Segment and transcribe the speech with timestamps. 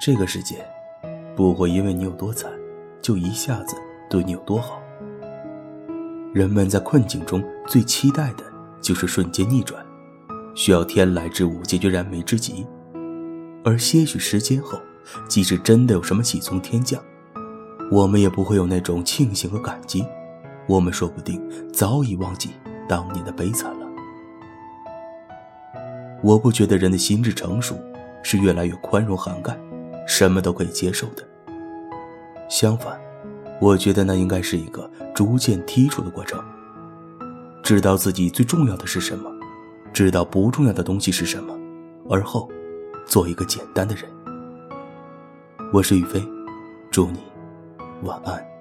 [0.00, 0.64] 这个世界
[1.34, 2.50] 不会因为你有多惨，
[3.02, 3.76] 就一下子
[4.08, 4.80] 对你有多好。
[6.32, 8.44] 人们在困境中最期待的
[8.80, 9.84] 就是瞬间逆转，
[10.54, 12.64] 需要天来之物解决燃眉之急。
[13.64, 14.78] 而些许时间后，
[15.28, 17.02] 即使真的有什么喜从天降，
[17.90, 20.06] 我们也不会有那种庆幸和感激。
[20.68, 21.42] 我们说不定
[21.72, 22.50] 早已忘记
[22.88, 23.86] 当年的悲惨了。
[26.22, 27.76] 我不觉得人的心智成熟
[28.22, 29.58] 是越来越宽容涵盖，
[30.08, 31.22] 什么都可以接受的。
[32.48, 32.98] 相反，
[33.60, 36.42] 我觉得那应该是一个逐渐剔除的过程。
[37.62, 39.30] 知道自己最重要的是什么，
[39.92, 41.54] 知道不重要的东西是什么，
[42.08, 42.50] 而后
[43.06, 44.04] 做一个简单的人。
[45.72, 46.26] 我是宇飞，
[46.90, 47.18] 祝你
[48.02, 48.57] 晚安。